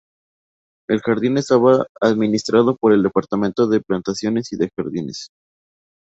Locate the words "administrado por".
2.01-2.91